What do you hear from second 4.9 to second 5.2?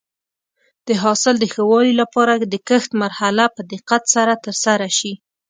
شي.